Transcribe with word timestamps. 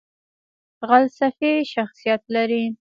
غلسفي 0.89 1.51
شخصیت 1.73 2.21
لري. 2.35 2.63